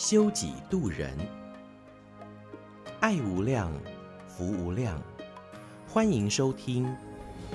[0.00, 1.10] 修己度人，
[3.00, 3.70] 爱无量，
[4.26, 4.98] 福无量。
[5.86, 6.86] 欢迎收听《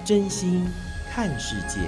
[0.06, 0.64] 真心
[1.12, 1.80] 看世界》。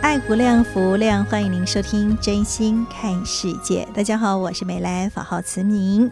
[0.00, 1.24] 爱无量，福无量。
[1.24, 3.84] 欢迎您收听《真心看世界》。
[3.92, 6.08] 大家好，我是美兰，法号慈明。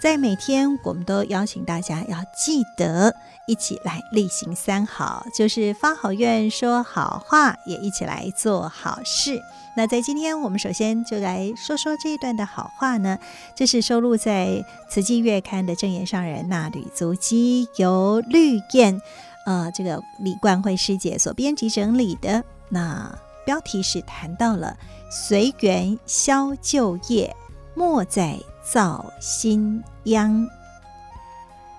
[0.00, 3.14] 在每天，我们都邀请大家要记得
[3.46, 9.42] 一起来例行三好，就是发好愿、说好话，也一起来做好事。
[9.76, 13.18] 那在今天，我们首先就来说说这一段的好话呢，
[13.54, 14.46] 这是收录在
[14.88, 18.98] 《慈济月刊》的正言上人那履足迹，由绿燕，
[19.44, 22.42] 呃，这个李冠慧师姐所编辑整理的。
[22.70, 24.74] 那标题是谈到了
[25.10, 27.36] 随缘消旧业，
[27.74, 28.38] 莫再
[28.72, 30.48] 造新殃。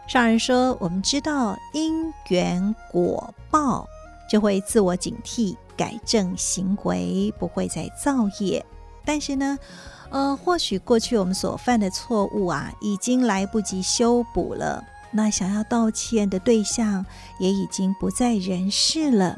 [0.08, 3.88] 上人说：“我们知道因缘果报，
[4.30, 8.66] 就会自我警惕，改正行为，不会再造业。
[9.06, 9.58] 但是呢，
[10.10, 14.84] 呃，或许过去我们所犯的错误啊，已经来不及修补了。
[15.12, 17.06] 那想要道歉的对象
[17.40, 19.38] 也已经不在人世了。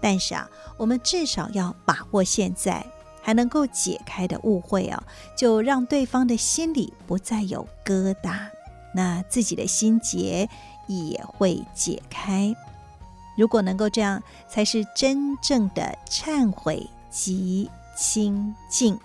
[0.00, 2.82] 但是啊，我们至少要把握现在。”
[3.28, 5.04] 还能够解开的误会啊，
[5.36, 8.48] 就让对方的心里不再有疙瘩，
[8.94, 10.48] 那自己的心结
[10.86, 12.56] 也会解开。
[13.36, 18.98] 如果能够这样，才是真正的忏悔及清净。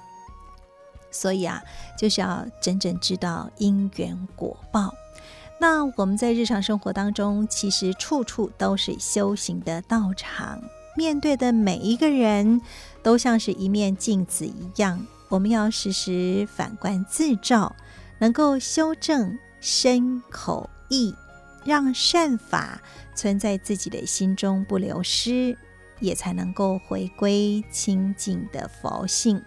[1.12, 1.62] 所以啊，
[1.98, 4.94] 就是要真正知道因缘果报。
[5.60, 10.64] 那我们在日常生活当中，其实处处都是修行的道场。
[10.96, 12.62] 面对的每一个人
[13.02, 17.76] 都像是一面镜子一样，我们要时时反观自照，
[18.20, 21.16] 能够修正身口意，
[21.66, 22.82] 让善法
[23.16, 25.58] 存在自己的心中不流失，
[26.00, 29.42] 也才能够回归清净的佛性。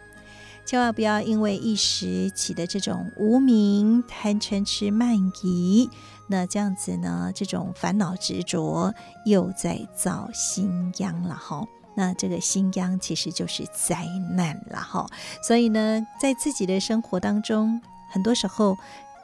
[0.64, 5.88] 千万不要因为一时起的这种无明贪嗔痴慢疑。
[6.28, 8.94] 那这样子呢，这种烦恼执着
[9.24, 11.66] 又在造新殃了哈。
[11.94, 15.06] 那这个新殃其实就是灾难了哈。
[15.42, 18.76] 所以呢，在自己的生活当中，很多时候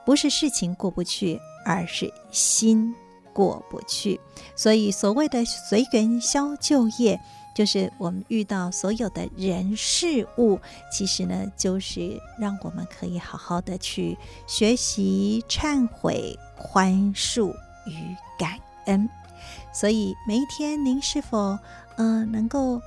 [0.06, 2.94] 不是事情过不去，而是心
[3.32, 4.20] 过不去。
[4.56, 7.20] 所以所谓的随缘消旧业。
[7.54, 10.58] 就是我们遇到所有的人事物，
[10.90, 17.50] 其实呢，就是让我们可以好好的去学习、忏悔、宽恕
[17.86, 19.08] 与感恩。
[19.72, 21.58] 所以每一天，您是否
[21.96, 22.80] 嗯、呃、能够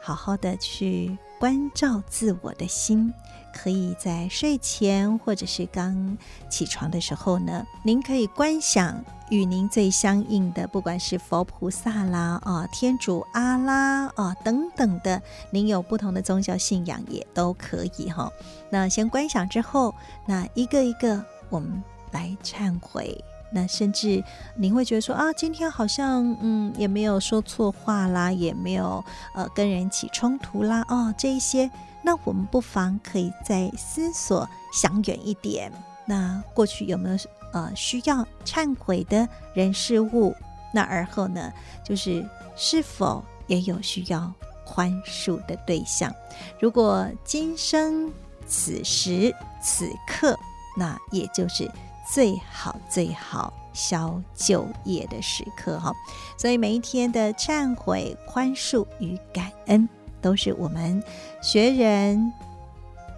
[0.00, 3.12] 好好的去关照自我的心？
[3.52, 6.16] 可以在睡前或者是刚
[6.48, 15.20] 起床的时候呢，您可以观想与您最相应的，不管是佛菩萨啦、啊天主阿拉啊等等的，
[15.50, 18.30] 您有不同的宗教信仰也都可以哈。
[18.70, 19.94] 那先观想之后，
[20.26, 23.22] 那一个一个我们来忏悔。
[23.52, 24.22] 那甚至
[24.56, 29.04] 您会觉得说啊，今天好像嗯也没有说错话啦，也没有
[29.34, 31.70] 呃跟人起冲突啦，哦这一些。
[32.04, 35.70] 那我们不妨可以再思索想远一点。
[36.04, 37.16] 那过去有没有
[37.52, 40.34] 呃需要忏悔的人事物？
[40.74, 41.52] 那而后呢，
[41.84, 44.32] 就是是否也有需要
[44.64, 46.12] 宽恕的对象？
[46.58, 48.10] 如果今生
[48.46, 49.32] 此时
[49.62, 50.36] 此刻，
[50.76, 51.70] 那也就是
[52.12, 55.92] 最好最好消旧业的时刻哈。
[56.36, 59.88] 所以每一天的忏悔、宽恕与感恩。
[60.22, 61.02] 都是我们
[61.42, 62.32] 学人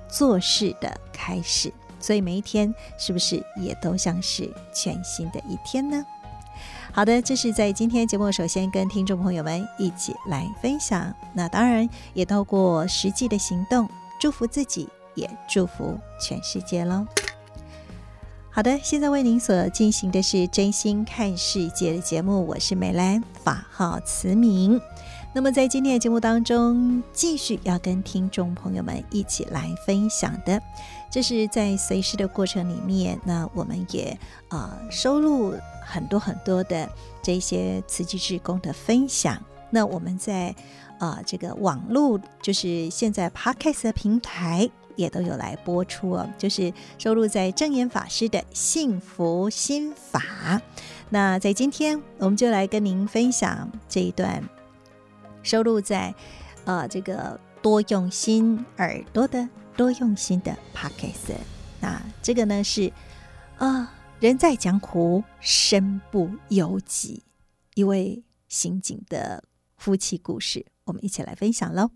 [0.08, 1.70] 做事的开始，
[2.00, 6.02] 所以每一天是不是也都像是全新的一天呢？
[6.92, 13.86] 好的，这是在今天节目首先跟听众朋友们一起来分享，那当然也透过实际的行动，
[14.18, 17.04] 祝福自己，也祝福全世界喽。
[18.54, 24.80] 好的，现在为您所进行的是真心看世界的节目，我是美兰，法号慈明。
[25.34, 30.62] 那么在今天的节目当中，继续要跟听众朋友们一起来分享的，
[31.10, 34.16] 这是在随师的过程里面，那我们也
[34.50, 35.54] 呃收录
[35.84, 36.88] 很多很多的
[37.20, 39.36] 这些慈济志工的分享。
[39.68, 40.54] 那我们在
[41.00, 50.60] 呃这个网络，就是现在 Podcast 的平台也都有来播出哦，就是收录在证严法师的幸福心法。
[51.10, 54.42] 那在今天，我们就来跟您分享这一段。
[55.42, 56.14] 收录在，
[56.64, 61.36] 呃，这个多用心耳朵的多用心的 Podcast。
[61.80, 62.92] 那这个呢是，
[63.58, 67.22] 啊、人在江湖，身不由己，
[67.74, 69.44] 一位刑警的
[69.76, 71.90] 夫妻故事，我们一起来分享喽。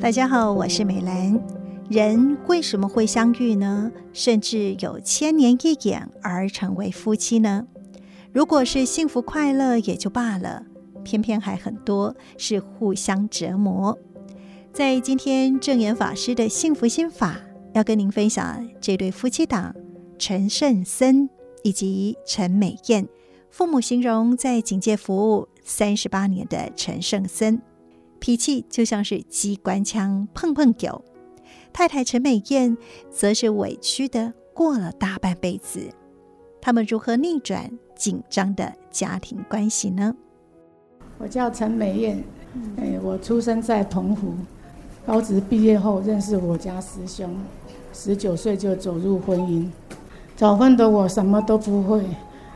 [0.00, 1.42] 大家好，我是美兰。
[1.88, 3.90] 人为什么会相遇呢？
[4.12, 7.66] 甚至有千年一眼而成为夫妻呢？
[8.30, 10.62] 如果是幸福快乐也就罢了，
[11.02, 13.98] 偏偏还很多是互相折磨。
[14.72, 17.40] 在今天证严法师的幸福心法，
[17.72, 19.74] 要跟您分享这对夫妻档
[20.18, 21.28] 陈胜森
[21.62, 23.08] 以及陈美燕。
[23.50, 27.62] 父母形容在警界服务三十八年的陈胜森，
[28.18, 31.02] 脾气就像是机关枪碰碰狗；
[31.72, 32.76] 太太陈美燕
[33.10, 35.88] 则是委屈的过了大半辈子。
[36.60, 37.70] 他们如何逆转？
[37.96, 40.14] 紧张的家庭关系呢？
[41.16, 42.22] 我叫陈美燕，
[42.76, 44.34] 哎，我出生在澎湖，
[45.06, 47.34] 高职毕业后认识我家师兄，
[47.94, 49.66] 十九岁就走入婚姻。
[50.36, 52.02] 早婚的我什么都不会，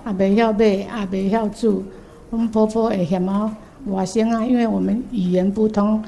[0.04, 1.82] 也袂晓买，也袂晓煮。
[2.28, 3.50] 我们婆婆会嫌我
[3.86, 6.02] 外省啊，因为我们语言不通，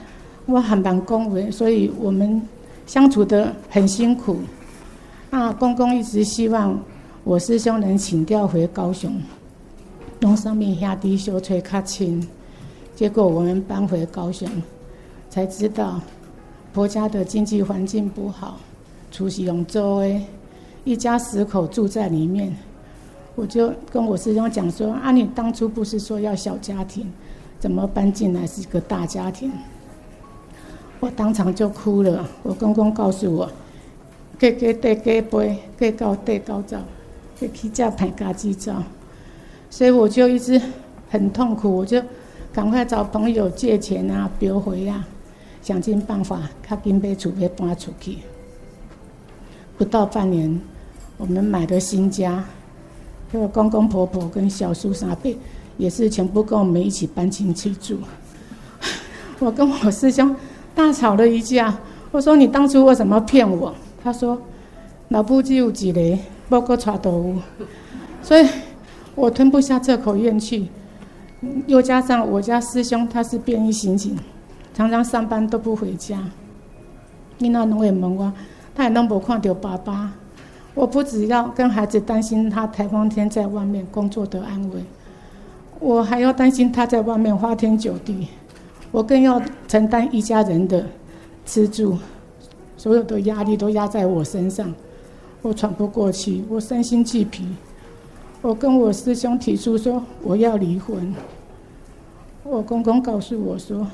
[0.46, 2.40] 我很难恭维，所以我们
[2.86, 4.38] 相处得很辛苦。
[5.30, 6.78] 啊，公公一直希望。
[7.24, 9.12] 我师兄能请调回高雄，
[10.18, 12.28] 东上面兄弟相处较亲。
[12.96, 14.48] 结果我们搬回高雄，
[15.30, 16.00] 才知道
[16.72, 18.58] 婆家的经济环境不好，
[19.12, 20.20] 厝是用租的，
[20.82, 22.52] 一家十口住在里面。
[23.36, 27.06] 我就跟我师兄讲说：“啊，你当初不是说要小家庭，
[27.62, 29.52] 怎么搬进来是一个大家庭？”
[30.98, 32.28] 我当场就哭了。
[32.42, 33.48] 我公公告诉我
[34.36, 36.80] ：“给给对给背，给高对高照。”
[37.52, 38.80] 去叫派家机照，
[39.68, 40.60] 所以我就一直
[41.10, 42.00] 很痛苦，我就
[42.52, 45.04] 赶快找朋友借钱啊，标回啊，
[45.60, 48.18] 想尽办法，卡紧把厝要搬出去。
[49.76, 50.60] 不到半年，
[51.16, 52.44] 我们买了新家，
[53.32, 55.36] 还有公公婆婆跟小叔三辈
[55.76, 57.98] 也是全部跟我们一起搬进去住。
[59.40, 60.34] 我跟我师兄
[60.74, 61.74] 大吵了一架，
[62.10, 63.74] 我说你当初为什么骗我？
[64.02, 64.40] 他说
[65.08, 66.00] 老夫只有几个。
[66.48, 67.38] 包括抓动物，
[68.22, 68.46] 所以
[69.14, 70.68] 我吞不下这口怨气。
[71.66, 74.18] 又加上我家师兄他是便衣刑警，
[74.74, 76.22] 常常上班都不回家。
[77.38, 78.30] 你那农会问我，
[78.74, 80.12] 他也弄不看到爸爸。
[80.74, 84.84] 我不只要跟孩子担心他台风天在外面工作的安危，
[85.82, 88.28] 我还要担心他在外面花天酒地，
[88.92, 90.86] 我更要承担一家人的
[91.44, 91.98] 吃住，
[92.76, 94.72] 所有的压力都压在我身上。
[95.42, 97.44] 我喘不过气，我身心俱疲。
[98.40, 101.12] 我跟我师兄提出说我要离婚。
[102.44, 103.84] 我公公告诉我说，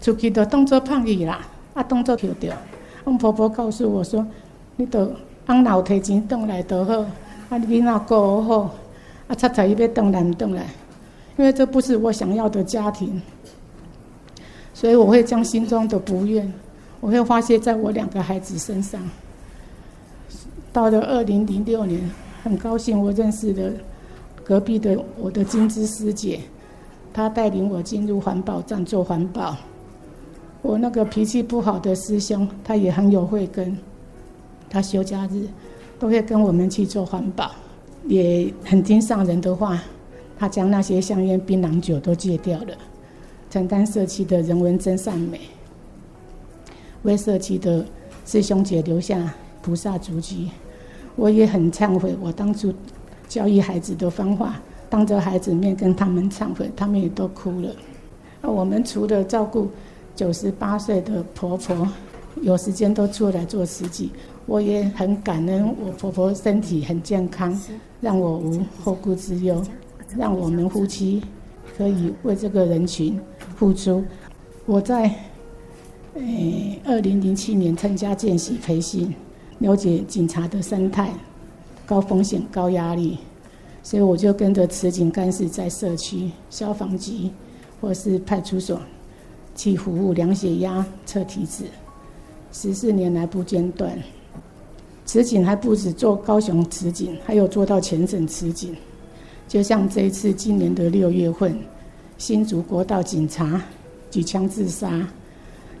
[0.00, 1.40] 出去就当做胖姨啦，
[1.74, 2.56] 啊当作丢掉。
[3.04, 4.26] 我婆婆告诉我说，
[4.74, 5.12] 你都
[5.46, 7.04] 按老提钱动来就好，
[7.48, 8.74] 啊你那过好，
[9.28, 10.66] 啊擦擦伊要转来唔转来，
[11.36, 13.20] 因为这不是我想要的家庭，
[14.72, 16.52] 所以我会将心中的不愿。
[17.00, 19.00] 我会发泄在我两个孩子身上。
[20.72, 22.00] 到了二零零六年，
[22.42, 23.72] 很高兴我认识了
[24.42, 26.40] 隔壁的我的金枝师姐，
[27.12, 29.56] 她带领我进入环保站做环保。
[30.62, 33.76] 我那个脾气不好的师兄，他也很有慧根，
[34.68, 35.46] 他休假日
[35.98, 37.52] 都会跟我们去做环保，
[38.06, 39.82] 也很听上人的话。
[40.38, 42.76] 他将那些香烟、槟榔酒都戒掉了，
[43.48, 45.40] 承担社区的人文真善美。
[47.04, 47.82] 为社区的
[48.26, 49.32] 师兄姐留下
[49.62, 50.50] 菩萨足迹，
[51.14, 52.14] 我也很忏悔。
[52.20, 52.70] 我当初
[53.26, 54.60] 教育孩子的方法，
[54.90, 57.70] 当着孩子面跟他们忏悔，他们也都哭了。
[58.42, 59.70] 那我们除了照顾
[60.14, 61.88] 九十八岁的婆婆，
[62.42, 64.10] 有时间都出来做慈济。
[64.46, 67.58] 我也很感恩我婆婆身体很健康，
[68.00, 69.62] 让我无后顾之忧，
[70.16, 71.22] 让我们夫妻
[71.76, 73.20] 可以为这个人群
[73.56, 74.04] 付出。
[74.64, 75.14] 我在。
[76.18, 79.14] 诶，二零零七年参加见习培训，
[79.58, 81.12] 了解警察的生态，
[81.84, 83.18] 高风险、高压力，
[83.82, 87.28] 所以我就跟着慈警干事在社区、消防局
[87.82, 88.80] 或是派出所
[89.54, 91.64] 去服务，量血压、测体脂，
[92.52, 93.98] 十四年来不间断。
[95.04, 98.74] 此警还不止做高雄此警，还有做到全省此警。
[99.46, 101.56] 就像这一次今年的六月份，
[102.18, 103.62] 新竹国道警察
[104.10, 105.08] 举枪自杀，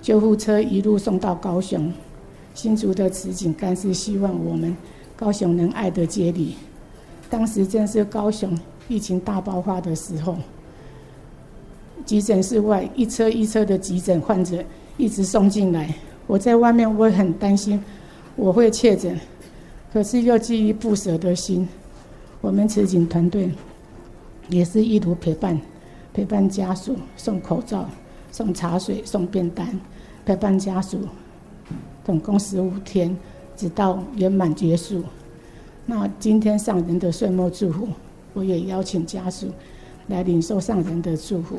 [0.00, 1.92] 救护车一路送到高雄，
[2.54, 4.76] 新竹的慈警干事希望我们
[5.16, 6.54] 高雄能爱的接力。
[7.28, 8.56] 当时正是高雄
[8.86, 10.36] 疫情大爆发的时候，
[12.04, 14.62] 急诊室外一车一车的急诊患者
[14.96, 15.92] 一直送进来，
[16.26, 17.82] 我在外面我很担心
[18.34, 19.18] 我会确诊，
[19.92, 21.68] 可是又基于不舍的心，
[22.40, 23.50] 我们慈警团队
[24.48, 25.60] 也是一路陪伴，
[26.12, 27.88] 陪伴家属送口罩、
[28.30, 29.66] 送茶水、送便当，
[30.24, 30.98] 陪伴家属，
[32.04, 33.16] 总共十五天，
[33.56, 35.02] 直到圆满结束。
[35.86, 37.88] 那今天上人的岁末祝福，
[38.34, 39.46] 我也邀请家属
[40.08, 41.58] 来领受上人的祝福。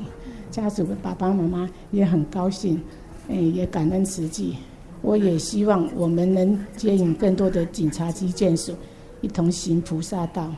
[0.51, 2.81] 家属的爸爸妈妈也很高兴，
[3.29, 4.57] 诶，也感恩慈济。
[5.01, 8.73] 我也希望我们能接引更多的警察及眷属，
[9.21, 10.49] 一同行菩萨道，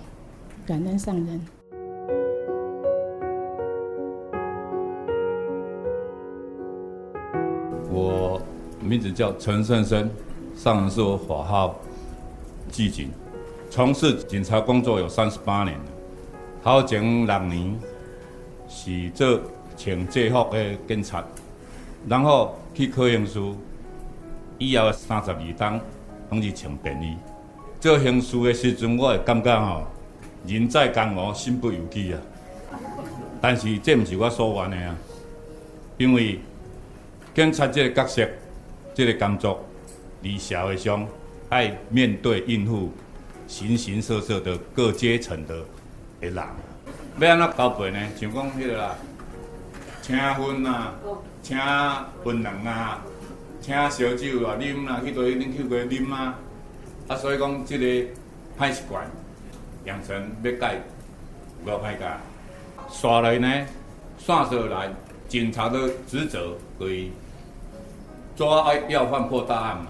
[0.65, 1.41] 感恩上人。
[7.91, 8.41] 我
[8.81, 10.09] 名字叫陈胜生，
[10.55, 11.75] 上人是我法号
[12.71, 13.09] 济景。
[13.69, 15.85] 从事警察工作有三十八年了，
[16.63, 17.79] 头前六年
[18.67, 19.39] 是做
[19.75, 21.23] 穿制服的警察，
[22.07, 23.39] 然后去考刑事，
[24.57, 25.81] 以后三十二冬
[26.29, 27.15] 拢是穿便衣。
[27.79, 29.87] 做刑事的时阵，我会感觉吼，
[30.45, 32.19] 人在江湖，身不由己啊。
[33.41, 34.95] 但是这不是我所愿的啊，
[35.97, 36.39] 因为
[37.33, 38.27] 警察这个角色，
[38.93, 39.65] 这个工作，
[40.21, 41.07] 伫社会上
[41.49, 42.91] 爱面对应付。
[43.47, 45.55] 形形色色的各阶层的
[46.21, 46.35] 的人，
[47.19, 47.99] 要安怎交配呢？
[48.15, 48.95] 像讲迄个啦，
[50.03, 50.93] 请婚啊，
[51.41, 51.57] 请
[52.23, 53.01] 槟榔啊，
[53.61, 56.35] 请烧酒啊，啉啦，去倒去恁去过啉啊。
[57.07, 57.85] 啊，所以讲这个
[58.59, 59.05] 歹习惯
[59.85, 60.75] 养成要改，
[61.65, 62.17] 有够歹噶。
[62.89, 63.65] 刷来呢，
[64.17, 64.89] 算下来，
[65.27, 67.11] 警察的职责对
[68.35, 69.87] 抓要犯破大案嘛，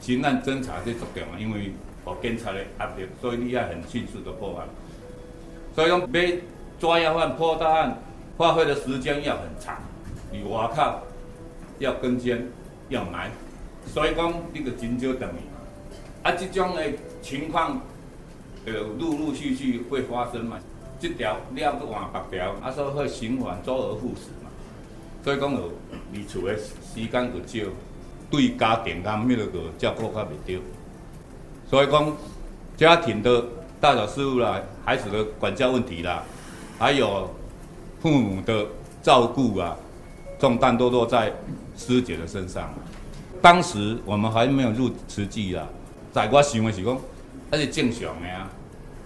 [0.00, 1.72] 刑案侦查最重要嘛，因为。
[2.08, 4.68] 我警察的压力，所以你要很迅速的破案。
[5.74, 6.36] 所以讲要
[6.78, 7.98] 抓要犯破大案，
[8.36, 9.74] 花费的时间要很长，
[10.44, 11.00] 外口
[11.78, 12.46] 要跟监
[12.88, 13.30] 要难，
[13.86, 15.40] 所以讲你个真少等于。
[16.22, 16.82] 啊，这种的
[17.22, 17.80] 情况，
[18.64, 20.58] 呃，陆陆续续会发生嘛。
[20.98, 24.50] 这条了去换别条，啊，所以会循环周而复始嘛。
[25.22, 25.70] 所以讲有
[26.12, 27.70] 离厝的时间就少，
[28.30, 30.62] 对家庭他们那个照顾较袂到。
[31.68, 32.16] 所以讲，
[32.76, 33.44] 家庭的
[33.78, 36.24] 大小事务啦，孩子的管教问题啦，
[36.78, 37.30] 还有
[38.00, 38.66] 父母的
[39.02, 39.76] 照顾啊，
[40.38, 41.32] 重担都落在
[41.76, 42.72] 师姐的身上。
[43.40, 45.66] 当时我们还没有入慈济啦，
[46.12, 46.98] 在我想的是讲，
[47.50, 48.50] 那是正常的啊，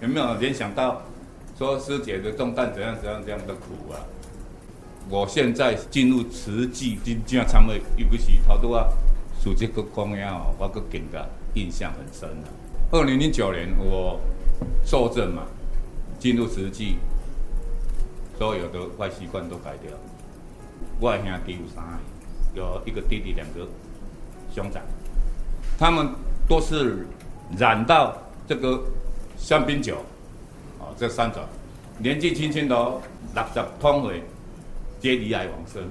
[0.01, 1.01] 有没有联想到
[1.57, 3.99] 说师姐的重担怎样怎样这样的苦啊？
[5.09, 8.87] 我现在进入慈济真正参与，尤其是头拄啊，
[9.43, 11.25] 书记阁讲呀，我阁感觉。
[11.53, 12.47] 印象很深的。
[12.91, 14.17] 二零零九年我
[14.85, 15.43] 受证嘛，
[16.17, 16.95] 进入慈济，
[18.37, 19.91] 所有的坏习惯都改掉。
[20.99, 21.99] 我兄弟有三个，
[22.53, 23.67] 有一个弟弟，两个
[24.53, 24.81] 兄长，
[25.77, 26.09] 他们
[26.47, 27.05] 都是
[27.57, 28.15] 染到
[28.47, 28.81] 这个
[29.37, 29.97] 香槟酒，
[30.79, 31.41] 哦，这三种，
[31.97, 34.23] 年纪轻轻的六十通岁，
[34.99, 35.81] 皆罹癌往生。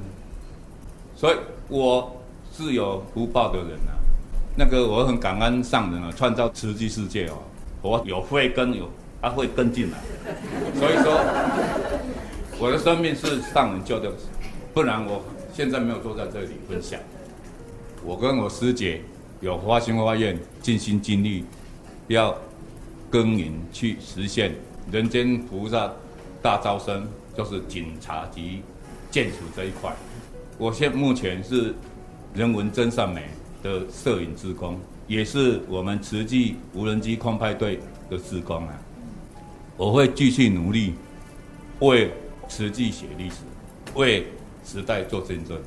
[1.16, 1.36] 所以
[1.68, 2.16] 我
[2.52, 3.98] 是有福报的人呐、啊。
[4.56, 7.38] 那个我很感恩上人啊，创造慈济世界哦，
[7.82, 8.88] 我有慧根有，
[9.22, 9.98] 他会跟进来，
[10.74, 11.20] 所以说
[12.58, 14.10] 我的生命是上人救的，
[14.72, 15.22] 不然我
[15.52, 16.98] 现在没有坐在这里分享。
[18.04, 19.02] 我跟我师姐
[19.40, 21.44] 有花心花愿，尽心尽力
[22.08, 22.36] 要
[23.10, 24.54] 耕耘去实现
[24.90, 25.90] 人间菩萨
[26.42, 28.62] 大招生，就是警察及
[29.10, 29.94] 建筑这一块。
[30.58, 31.74] 我现目前是
[32.34, 33.24] 人文真善美。
[33.62, 38.74] 的摄影志工，也是我们慈济无人机空拍队的志工啊！
[39.76, 40.94] 我会继续努力，
[41.80, 42.10] 为
[42.48, 43.36] 慈济写历史，
[43.96, 44.24] 为
[44.64, 45.58] 时代做见证。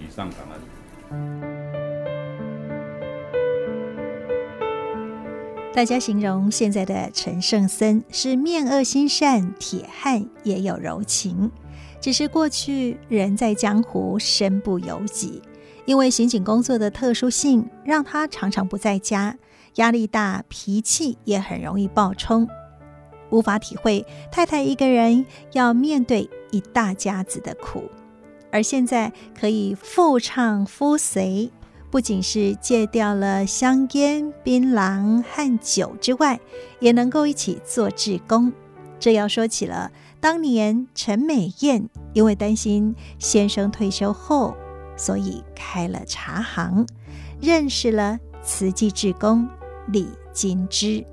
[0.00, 0.60] 以上感恩。
[5.74, 11.50] 大家形容现在的陈胜森是面恶心善，铁汉也有柔情，
[12.00, 15.40] 只是过去人在江湖，身不由己。
[15.84, 19.38] 因为刑警工作的特殊性，让他常常不在家，
[19.76, 22.48] 压力大，脾气也很容易暴冲。
[23.30, 27.84] 无法体会太太一个人要面对一大家子的苦。
[28.50, 31.50] 而现在可以妇唱夫随，
[31.90, 36.40] 不仅是戒掉了香烟、槟榔和酒之外，
[36.80, 38.52] 也能够一起做志工。
[38.98, 44.56] 这要说起了当年陈美燕，因为担心先生退休后，
[44.96, 46.86] 所以开了茶行，
[47.40, 49.48] 认识了慈济志工
[49.88, 51.04] 李金枝。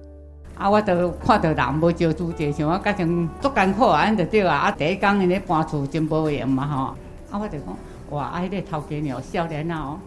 [0.55, 4.55] 啊，我都看到人无招租者，像我家境足艰苦啊，安就对啊。
[4.55, 6.95] 啊，第一工因咧搬厝真无闲嘛吼。
[7.35, 7.77] 啊，我就讲，
[8.11, 9.99] 哇，啊，迄个头家娘少年啊哦，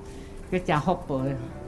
[0.51, 1.21] 佮真福报，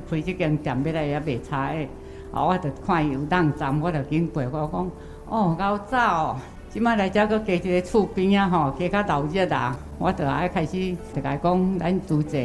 [0.09, 1.87] 开这间店要来也袂差的。
[2.33, 4.91] 啊，我就看伊有当站，我就紧过我讲，
[5.29, 6.37] 哦，够早哦，
[6.71, 9.77] 即摆来遮佮加一个厝边啊吼，加较闹热啊。
[9.99, 12.39] 我就爱开始就甲伊讲，咱租者，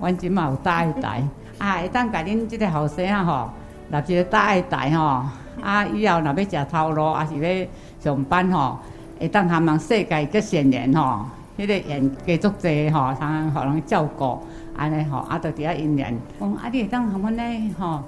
[0.00, 1.22] 阮即摆有大一台，
[1.58, 3.50] 啊，会当甲恁即个后生啊吼，
[3.90, 5.22] 立一个大一台吼。
[5.62, 7.66] 啊，以后若要食头路，还是要
[8.00, 8.78] 上班吼，
[9.20, 11.26] 会当他们世界个贤人吼，
[11.58, 14.38] 迄个人继续济吼，通互人照顾，
[14.76, 16.18] 安尼吼，啊，着伫遐因缘。
[16.40, 18.02] 讲啊，你会当他们咧吼，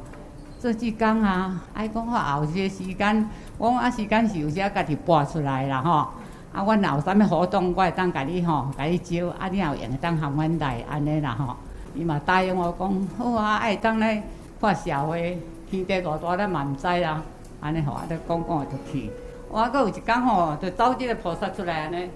[0.58, 6.08] 做志工啊，爱讲我后些时间，我讲啊时间是有时啊家己拨出来啦吼。
[6.54, 9.28] 啊，阮若有啥物活动，我会当甲你吼，甲你招。
[9.38, 11.56] 啊，你若有闲当含阮来，安尼啦吼。
[11.94, 14.22] 伊嘛答应我讲好啊，爱当咧
[14.60, 15.38] 看社会，
[15.70, 17.20] 天地偌大，咱嘛毋知啦。
[17.60, 19.10] 安尼吼，啊，就讲讲就去。
[19.50, 22.08] 我阁有一工吼，就走即个菩萨出来安尼，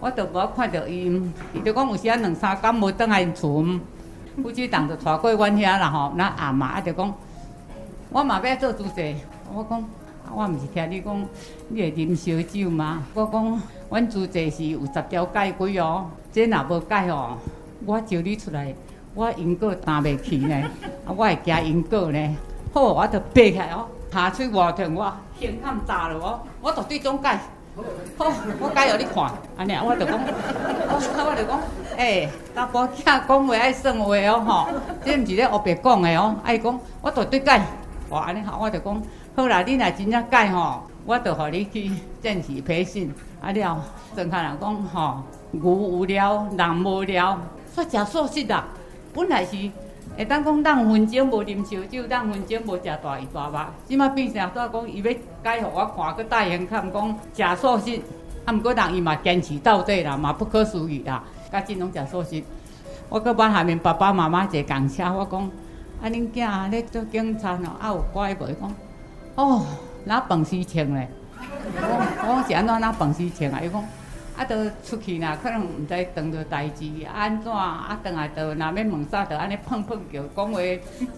[0.00, 1.06] 我都无看到伊，
[1.52, 3.64] 伊就讲有时啊两三工无转来因厝，
[4.42, 6.12] 夫妻档就带过阮遐啦吼。
[6.14, 7.12] 那阿妈啊就讲，
[8.10, 9.16] 我嘛要做主席。
[9.52, 9.84] 我讲，
[10.32, 11.26] 我毋是听你讲，
[11.68, 13.02] 你会啉烧酒吗？
[13.14, 17.36] 我讲，阮主席是有十条戒规哦，这若无戒哦，
[17.84, 18.72] 我招你出来，
[19.14, 20.54] 我因果担袂起呢，
[21.04, 22.36] 啊，我会惊因果呢。
[22.72, 23.86] 好，我就爬起来哦。
[24.12, 27.28] 下喙外疼，我胸坎炸了我，我就对中介，
[28.16, 28.26] 好，
[28.60, 30.98] 我解予你看，安尼我就讲，我
[31.30, 31.60] 我就讲，
[31.96, 34.68] 诶、 欸，查甫囝讲话爱算话哦吼，
[35.04, 37.62] 这毋是咧黑白讲的哦，爱讲，我就对改，
[38.10, 39.02] 哇，安尼好，我就讲，
[39.36, 43.80] 好啦，你若真正改吼，我就互你去正式培训，啊了，
[44.16, 47.38] 正下人讲吼，牛有了，人无了，
[47.76, 48.64] 煞诚素食啦，
[49.14, 49.56] 本来是。
[50.18, 54.90] 会当讲当分钟无啉烧酒，当分钟无食大鱼大肉，即马变成怎讲？
[54.90, 55.12] 伊要
[55.44, 58.00] 解互我看，佮大言看讲食素食，
[58.44, 62.42] 啊，毋过人伊嘛坚持到底啦，嘛不可思议啦，甲真拢食素食。
[63.08, 65.40] 我佮帮下面爸爸妈妈坐公车，我讲
[66.02, 68.46] 啊，恁囝咧做警察哦，啊有乖袂？
[68.60, 68.74] 讲
[69.36, 69.64] 哦，
[70.04, 71.08] 哪饭时穿咧？
[71.76, 73.60] 我讲是安怎哪饭时穿啊？
[73.62, 73.84] 伊讲。
[74.38, 80.60] 啊，都出去啦，可能毋知当着代志安怎，啊，转来都若要问啥，就安尼碰碰叫讲话。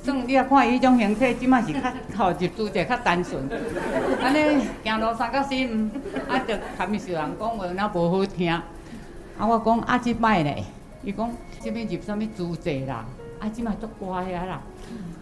[0.02, 1.80] 算你啊看伊迄种形体，即摆是较
[2.16, 3.46] 吼入住者较单纯。
[4.24, 5.90] 安尼行路三角心，
[6.30, 8.50] 啊，就含伊受人讲话，那无好听。
[8.50, 8.64] 啊，
[9.38, 10.64] 我讲啊，即摆咧，
[11.04, 11.30] 伊讲
[11.60, 13.04] 即边入啥物租者啦，
[13.38, 14.62] 啊，即摆足乖啊啦，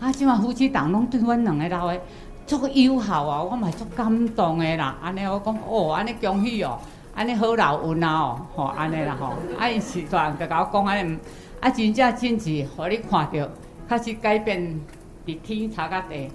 [0.01, 2.01] 啊，即摆夫妻档拢对阮两个老诶
[2.47, 4.97] 足友好啊，我嘛足感动诶啦。
[5.03, 6.79] 安尼我讲哦，安尼恭喜哦。
[7.19, 11.19] 安尼好老运啊哦，吼安尼啦吼，啊伊是团就甲我讲安尼，
[11.59, 13.51] 啊真正真是，互你看着，
[13.89, 14.81] 确实改变，
[15.27, 16.31] 伫天差甲地，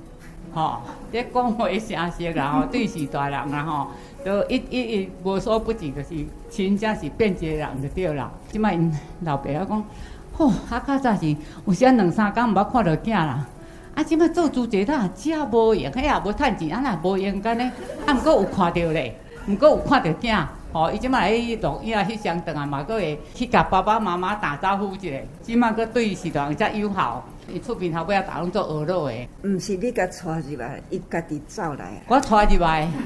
[0.53, 0.81] 吼，
[1.13, 3.87] 咧讲话声色啦吼，对是大人啦吼，
[4.25, 6.09] 都一一一无所不至，就是
[6.49, 8.29] 真正是变一个人就对啦。
[8.51, 9.85] 即摆因老爸仔讲，
[10.33, 11.33] 吼，啊较早是
[11.65, 13.47] 有时啊两三工毋捌看到囝啦，
[13.95, 17.71] 啊即摆做主席啦，遮无用，迄也无趁钱，啊若无用干呢，
[18.05, 19.17] 啊毋过有看着咧，
[19.47, 20.45] 毋过有看着囝。
[20.73, 25.21] 吼，伊即摆来去录影翕相，等啊嘛，阁会去甲爸爸妈妈打招呼一下。
[25.43, 29.13] 即摆阁对伊是当遮友好，伊厝边头尾啊，逐拢做学路的。
[29.43, 32.01] 毋是你甲带入来，伊家己走来。
[32.07, 32.87] 我带入来。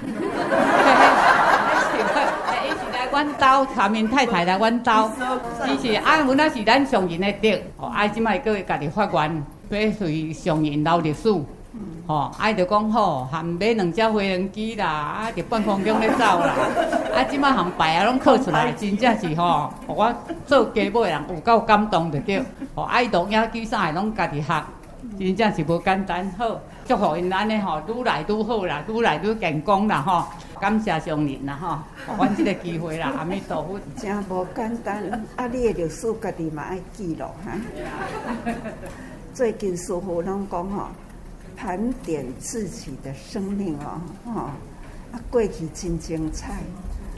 [2.65, 5.11] 伊是来阮兜，下面太太来阮兜。
[5.67, 7.59] 伊是啊，阮那是咱上人的德。
[7.77, 11.29] 哦，啊，即摆阁会家己发愿，要随上人留历史。
[12.07, 16.53] 吼，啊，就讲好，含买两只飞行机啦，啊，伫半空中咧走啦，
[17.13, 20.15] 啊，即摆含牌啊拢刻出来，真正是吼，互我
[20.45, 22.41] 做家母的人有够感动着着，
[22.73, 24.63] 吼，爱录影机啥的拢家己学，
[25.19, 26.31] 真正是无简单。
[26.37, 30.23] 好，祝福因安尼吼，愈来愈好啦，愈来愈健康啦，吼，
[30.61, 31.77] 感谢上人啦，吼，
[32.15, 33.77] 互阮即个机会啦， 阿弥陀佛。
[33.97, 35.03] 真无简单，
[35.35, 37.51] 啊，你的历史家己嘛爱记录哈。
[39.33, 40.87] 最近师父拢讲吼。
[41.57, 44.31] 盘点自己的生命哦，哦，
[45.11, 46.61] 啊，过去真精彩，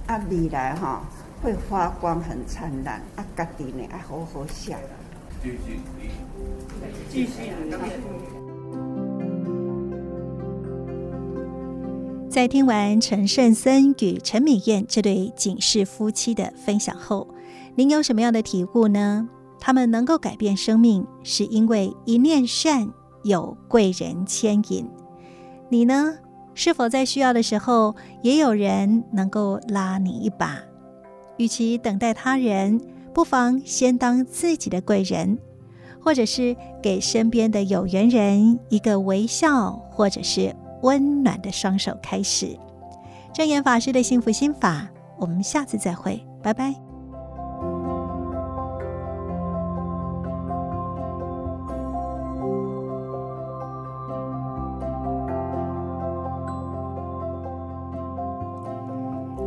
[0.07, 1.03] 啊，未来哈、哦、
[1.43, 4.79] 会发光很灿烂，啊，家己呢爱好好想。
[5.43, 5.79] 继续，
[7.11, 7.51] 继续。
[12.29, 17.27] 在听完陈胜森与陈美燕这对警世夫妻的分享后，
[17.75, 19.27] 您有什么样的体悟呢？
[19.59, 22.93] 他们能够改变生命，是因为一念善，
[23.23, 24.89] 有贵人牵引。
[25.69, 26.15] 你呢？
[26.55, 30.57] 是否在需要的时候，也有人能够拉你一把？
[31.37, 32.81] 与其等待他人，
[33.13, 35.37] 不妨先当自己的贵人，
[36.01, 42.57] 或者是给身边的有缘人一个微笑，或者是温暖的双手开始。
[43.33, 46.88] 证严法师的幸福心法，我们下次再会，拜拜。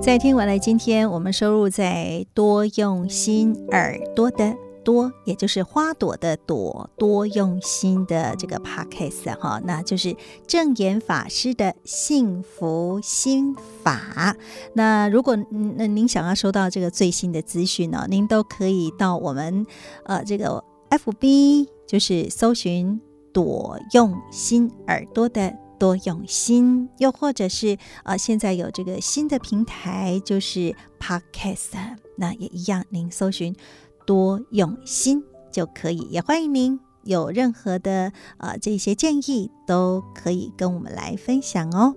[0.02, 14.36] 在听完了今天我们收录在多用心耳朵的多，也就是花朵的朵，多用心的这个 podcast 哈，那就是正言法师的幸福心法。
[14.74, 15.36] 那如果
[15.76, 19.64] 那您想要收到这个最新的资讯呢，您都可以到我们
[20.04, 23.00] 呃这个 FB，就是搜寻
[23.32, 25.61] 多用心耳朵的。
[25.82, 31.72] 多用心，又或者是呃，现在有这个新的平台，就是 Podcast，
[32.16, 33.52] 那也一样，您搜寻
[34.06, 36.06] 多用心就可以。
[36.08, 41.96] 也欢迎您有任何的呃这些建议，都可以跟我们来分享哦。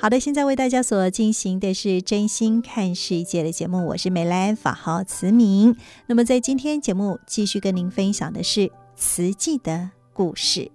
[0.00, 5.76] 好的，现在为大家所进行的是真心看世界的节目，我是美兰，法号慈明。
[6.08, 10.72] 那么在今天节目继续跟您分享的是慈济的故事。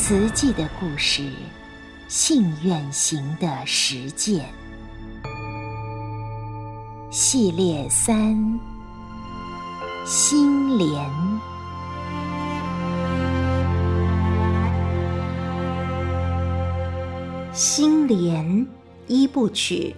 [0.00, 1.28] 慈济的故事，
[2.06, 4.48] 信愿行的实践
[7.10, 8.58] 系列三：
[10.06, 11.10] 心莲。
[17.52, 18.66] 心莲
[19.08, 19.94] 一部曲，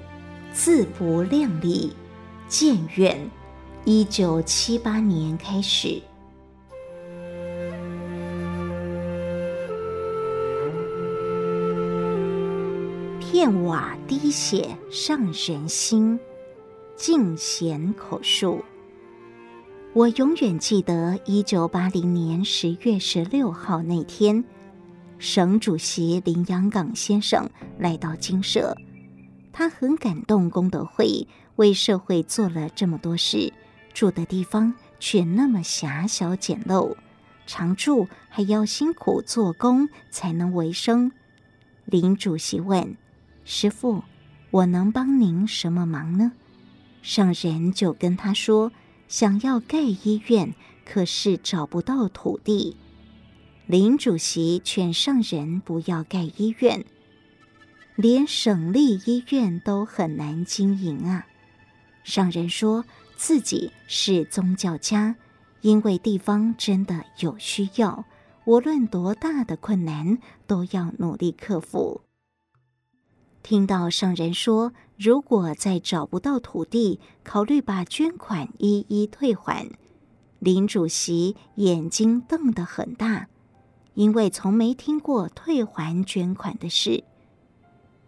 [0.52, 1.94] 自不量力，
[2.48, 3.30] 建院，
[3.84, 6.02] 一九七八年开始。
[13.40, 16.20] 片瓦滴血上人心，
[16.94, 18.62] 净贤口述。
[19.94, 24.44] 我永远记得一九八零年十月十六号那天，
[25.18, 27.48] 省主席林洋港先生
[27.78, 28.76] 来到金舍，
[29.50, 31.26] 他很感动功德会
[31.56, 33.54] 为社会做了这么多事，
[33.94, 36.94] 住的地方却那么狭小简陋，
[37.46, 41.10] 常住还要辛苦做工才能维生。
[41.86, 42.94] 林主席问。
[43.44, 44.04] 师父，
[44.50, 46.32] 我能帮您什么忙呢？
[47.02, 48.72] 上人就跟他说
[49.08, 52.76] ：“想要盖医院，可是找不到土地。”
[53.66, 56.84] 林主席劝上人不要盖医院，
[57.94, 61.26] 连省立医院都很难经营啊。
[62.02, 62.84] 上人说
[63.16, 65.16] 自己是宗教家，
[65.60, 68.04] 因为地方真的有需要，
[68.44, 72.00] 无论多大的困难，都要努力克服。
[73.42, 79.68] 听到上人说，如果再找不到土地，考虑把捐款一一退还。
[80.38, 83.28] 林主席眼睛瞪得很大，
[83.94, 87.02] 因为从没听过退还捐款的事。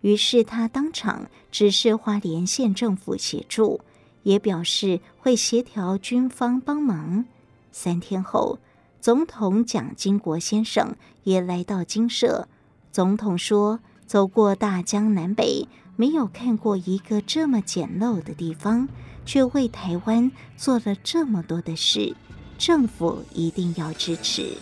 [0.02, 3.80] 于是他当场指示花莲县政府协助，
[4.22, 7.24] 也表示会协调军方帮忙。
[7.72, 8.58] 三天后，
[9.00, 12.48] 总统蒋经国先生也来到金舍。
[12.92, 13.80] 总统说。
[14.12, 18.86] 走过大江南北，没有看过一个这么简陋的地方，
[19.24, 22.14] 却为台湾做了这么多的事，
[22.58, 24.58] 政府一定要支持。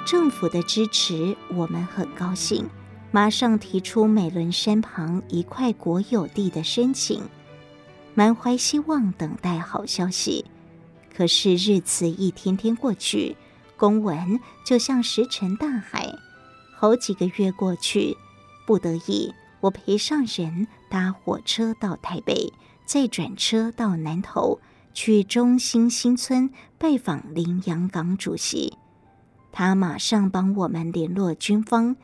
[0.00, 2.68] 政府的支持，我们很高兴，
[3.10, 7.22] 马上提出美仑山旁一块国有地的申请，
[8.14, 10.44] 满怀希望等待好消息。
[11.14, 13.36] 可是日子一天天过去，
[13.76, 16.12] 公文就像石沉大海。
[16.74, 18.16] 好几个月过去，
[18.66, 22.52] 不得已，我陪上人搭火车到台北，
[22.86, 24.60] 再转车到南投，
[24.94, 28.78] 去中兴新村拜访林洋港主席。
[29.52, 31.96] 他马上帮我们联络军方，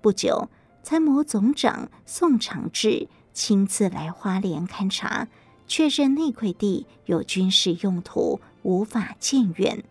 [0.00, 0.48] 不久
[0.82, 5.28] 参谋总长宋长志亲自来花莲勘察，
[5.66, 9.82] 确认那块地有军事用途，无法建院，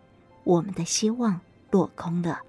[0.44, 2.40] 我们的希望落空了。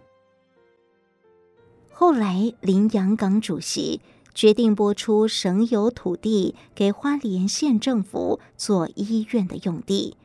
[1.90, 4.00] 后来，林洋港主席
[4.34, 10.16] 决定拨出省有土地给花莲县政府做医院的用地，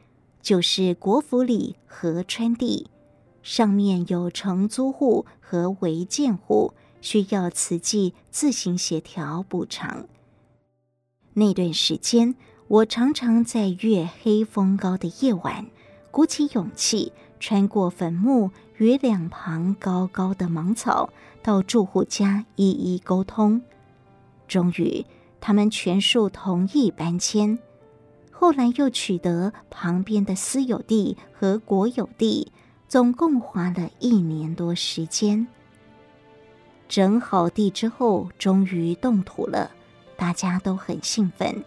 [0.41, 2.87] 就是国府里河川地，
[3.47, 10.05] 上面有承租户和违建户，需要慈济自行协调补偿。
[11.33, 12.35] 那段时间，
[12.67, 15.65] 我常常在月黑风高的夜晚，
[16.11, 21.09] 鼓起勇气穿过坟墓与两旁高高的芒草，
[21.41, 23.61] 到住户家一一沟通。
[24.45, 25.05] 终于，
[25.39, 27.57] 他们全数同意搬迁。
[28.29, 32.51] 后来又取得旁边的私有地和国有地，
[32.87, 35.45] 总共花了一年多时间。
[36.87, 39.71] 整好地之后，终于动土了，
[40.15, 41.63] 大家都很兴奋，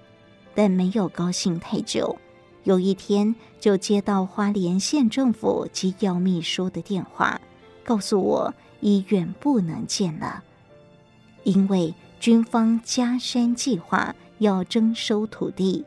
[0.54, 2.16] 但没有高兴太久。
[2.64, 7.40] 有一天，就接到花莲县政府及要秘书的电话，
[7.84, 10.42] 告诉我医院不能建了，
[11.44, 11.94] 因为。
[12.20, 15.86] 军方加山计划要征收土地，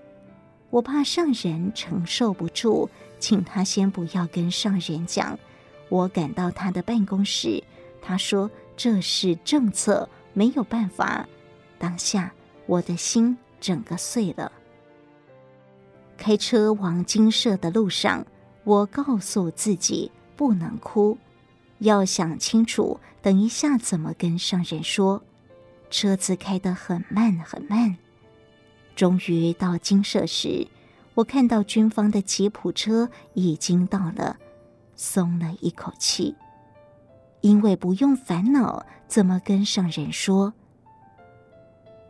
[0.72, 2.90] 我怕上人承受不住，
[3.24, 5.40] 请他先不要跟上人讲。
[5.88, 7.64] 我赶到他的办公室，
[8.02, 11.26] 他说这是政策，没有办法。
[11.80, 12.34] 当下
[12.66, 14.52] 我的心整个碎了。
[16.18, 18.28] 开车往金舍的路上，
[18.66, 21.18] 我告诉自己不能哭，
[21.80, 25.24] 要想清楚，等一下怎么跟上人说。
[25.90, 27.96] 车子开得很慢很慢，
[28.98, 30.68] 终于到金舍时，
[31.16, 34.38] 我看到军方的吉普车已经到了，
[34.96, 36.36] 松了一口气，
[37.42, 40.54] 因为不用烦恼怎么跟上人说。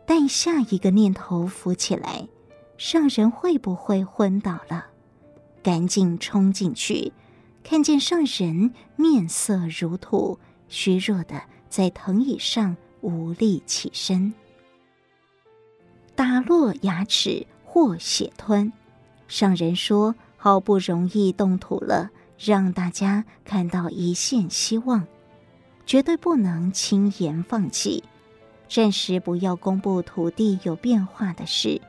[0.06, 2.28] 但下一个念头浮起来，
[2.76, 4.86] 上人会不会昏倒了？
[5.62, 7.12] 赶紧冲进去，
[7.62, 10.38] 看见上人面色如土，
[10.68, 12.76] 虚弱的在藤椅上。
[13.06, 14.32] 无力起身，
[16.14, 18.72] 打落牙齿或血吞。
[19.34, 25.04] 上人说：“好不容易动土了，让大家看到一线希望，
[25.84, 28.04] 绝对不能轻言放弃。
[28.68, 31.82] 暂时不要公布土地有变化的事。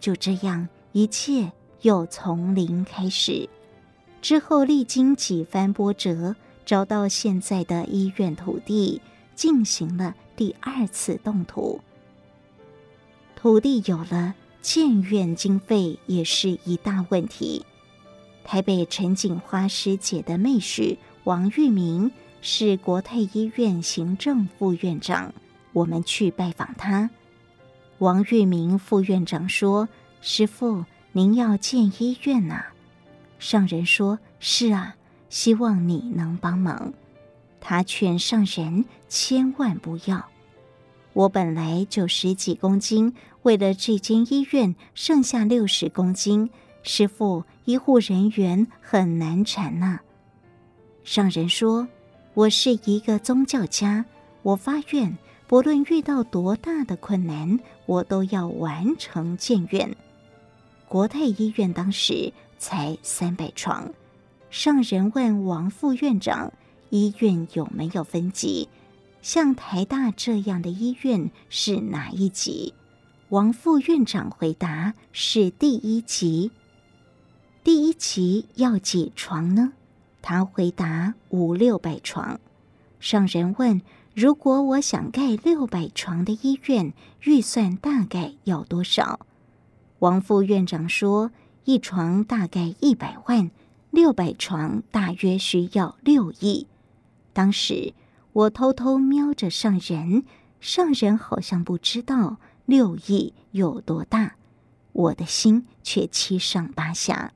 [0.00, 3.46] 就这样，一切又从零开始。
[4.22, 6.34] 之后历经几番波折，
[6.64, 9.02] 找到现在的医院土地。”
[9.36, 11.80] 进行了第二次动土，
[13.36, 17.64] 土地有了，建院经费也是一大问题。
[18.44, 25.32] 台北陈景花师姐的妹婿王玉明是国泰医院行政副院长，
[25.72, 27.10] 我们去拜访他。
[27.98, 29.88] 王玉明副院长说
[30.22, 32.64] ：“师父，您要建医院呐？”
[33.38, 34.96] 上人说：“是啊，
[35.28, 36.92] 希望你能帮忙。”
[37.60, 40.28] 他劝上人千万不要。
[41.18, 46.48] 我本来就十几公斤，为了这间医院剩下六十公斤，
[46.84, 49.98] 师傅，医护人员很难缠呐。
[51.02, 51.88] 上人说
[52.34, 54.04] ：“我是一个宗教家，
[54.44, 59.92] 我发愿，不论遇到多大的困难，我都要完成建院。”
[60.86, 63.92] 国泰医院当时才三百床。
[64.50, 66.52] 上人问王副院长。
[66.90, 68.66] 医院有没有分级？
[69.20, 72.74] 像台大这样的医院是哪一级？
[73.30, 76.50] 王副院长回答是第一级。
[77.62, 79.72] 第一级要几床呢？
[80.22, 82.40] 他回答五六百床。
[83.00, 83.82] 上人问：
[84.14, 89.20] 如果我想盖六百床的医院，预算大概要多少？
[89.98, 91.30] 王副院长说：
[91.64, 93.50] 一床大概一百万，
[93.90, 96.66] 六百床大约需要六亿。
[97.32, 97.92] 当时
[98.38, 100.22] 我偷偷瞄着上人，
[100.60, 104.36] 上人好像不知道六亿有多大，
[104.92, 107.32] 我的心却七上八下。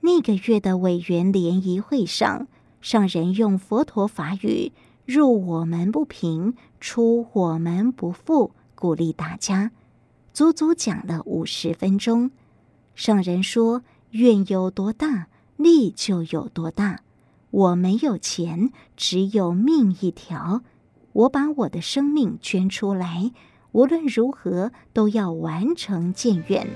[0.00, 2.48] 那个月的委员联谊会上，
[2.80, 4.72] 上人用佛陀法语
[5.06, 9.70] “入我门不平，出我门不复”鼓励大家，
[10.32, 12.32] 足足讲了五十分钟。
[12.96, 17.02] 上人说：“愿有多大，力就有多大。”
[17.56, 20.62] 我没有钱只有命一条。
[21.16, 23.32] 我把我的生命捐出来
[23.72, 26.68] 无论如何都要完成建院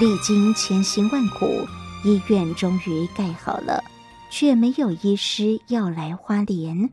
[0.00, 1.66] 历经千辛万苦
[2.06, 3.82] 医院终于盖好了，
[4.30, 6.88] 却没有医师要来花莲。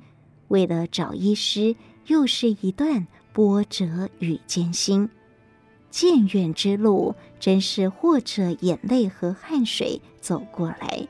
[0.47, 1.75] 为了找医师，
[2.07, 5.07] 又是一段波折与艰辛。
[5.91, 11.07] 建院之路，真是和着眼泪和汗水走过来。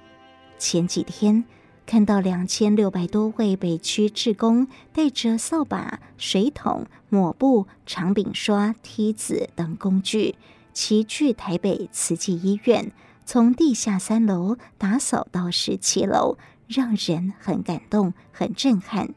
[0.57, 1.45] 前几天
[1.85, 10.35] 看到两千六百多位北区志工带着扫把、水桶、抹布、长柄刷、梯子等工具，
[10.73, 12.91] 齐聚台北慈济医院，
[13.25, 19.13] 从地下三楼打扫到十七楼，让人很感动、很震撼。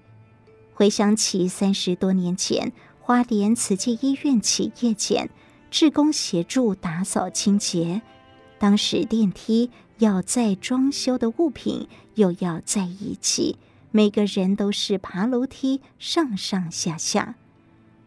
[0.75, 5.31] 回想起三十多年前，花莲慈济医院起夜前。
[5.69, 8.01] 志工协助打扫清洁，
[8.59, 13.59] 当时电梯要再装修的物品又要在一起，
[13.91, 17.35] 每个人都是爬楼梯上上下下。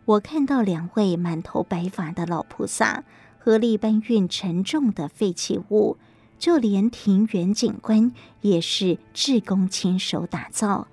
[0.05, 3.03] 我看到两位满头白发的老菩萨
[3.49, 5.97] 合力搬运沉重的废弃物，
[6.37, 10.87] 就连庭园景观也是志工亲手打造。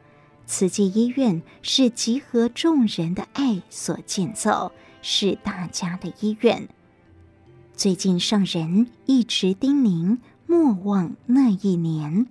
[0.47, 4.73] 慈济医院是集合众人的爱所建造。
[5.03, 6.67] 是大家的医院。
[7.75, 10.17] 最近上人一直叮咛
[10.47, 12.27] 莫忘那一年，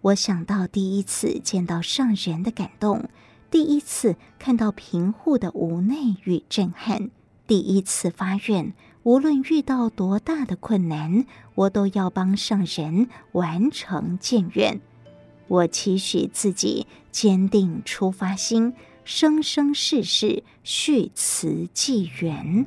[0.00, 3.08] 我想到第一次见到上人的感动，
[3.48, 7.10] 第一次看到贫户的无奈与震撼，
[7.46, 8.74] 第一次发愿，
[9.08, 14.82] 无论遇到多大的困难，我都要帮上人完成建愿。
[15.46, 18.74] 我期许自己坚定出发心。
[19.06, 22.66] 生生世世续慈济缘。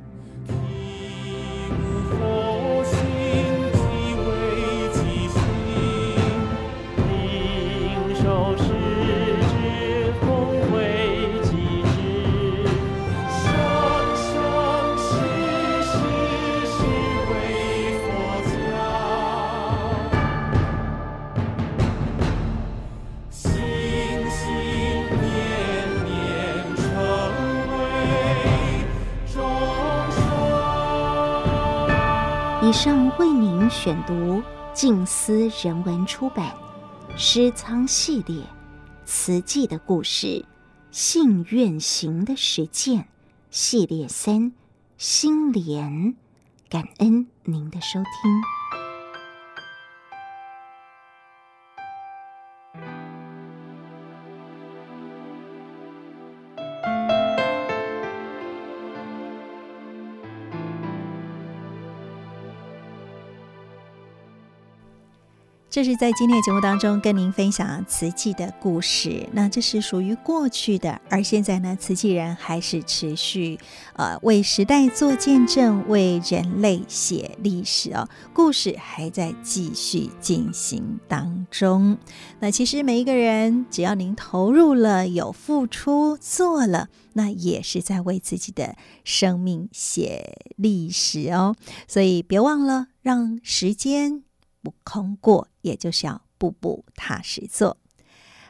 [32.72, 36.54] 以上为您选读静思人文出版
[37.18, 38.36] 《诗仓系列》
[39.04, 40.42] 慈济的故事，
[40.90, 43.06] 信愿行的实践
[43.50, 44.54] 系列三
[44.96, 46.16] 心莲，
[46.70, 48.61] 感恩您的收听。
[65.72, 69.26] 这是在今天的节目当中跟您分享瓷器的故事。
[69.32, 73.58] 那这是属于过去的，而现在呢，瓷器人还是持续
[73.94, 78.06] 呃为时代做见证，为人类写历史哦。
[78.34, 81.96] 故事还在继续进行当中。
[82.40, 91.56] 那其实每一个人，只要您投入了、有付出、做了，那也是在为自己的生命写历史哦。
[91.88, 94.24] 所以别忘了让时间。
[94.64, 97.81] 不空过，也就是要步步踏实做。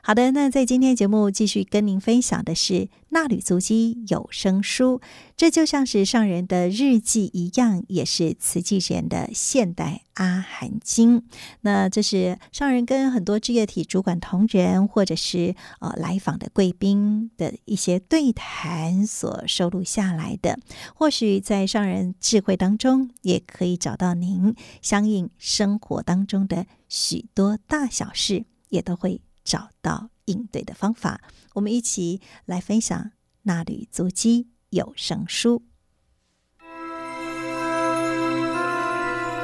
[0.04, 2.74] 好的，那在今天节目继续跟您分享的是
[3.10, 4.98] 《纳履足迹有声书》，
[5.36, 11.22] 这就像是上人的日记一样，也是慈济人的现代阿含经。
[11.60, 20.58] 那这是上人跟很多志业体主管同仁，或者是呃来访的贵宾的一些对谈所收录下来的。
[20.96, 29.20] 或许在上人智慧当中，也可以找到您相应生活当中的许多大小事，也都会。
[29.44, 31.20] 找到应对的方法，
[31.54, 33.00] 我们一起来分享
[33.42, 35.58] 《那履足迹有声书》。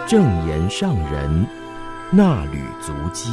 [0.08, 1.46] 正言上人
[2.10, 3.28] 那履足迹，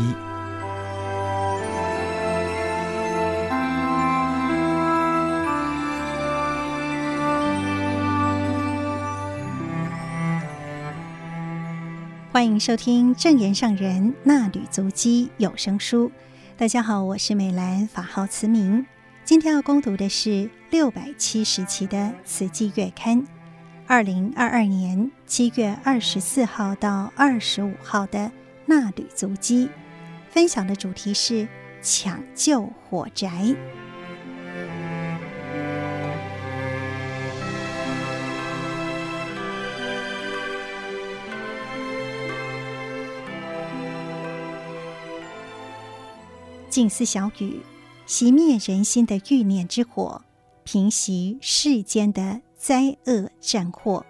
[12.33, 16.09] 欢迎收听《正言上人那履足迹有声书》。
[16.57, 18.85] 大家好，我是美兰，法号慈明。
[19.25, 23.21] 今天要攻读的是六百七十期的《慈济月刊》，
[23.85, 28.19] 二零二二年七月二十四号到二十五号的
[28.65, 29.67] 《纳履足迹》，
[30.29, 31.45] 分享的主题是
[31.81, 33.53] 抢救火宅。
[46.75, 47.61] 静思小语
[48.05, 50.21] 熄灭人心的欲念之火
[50.65, 54.05] 平息世间的灾厄战祸。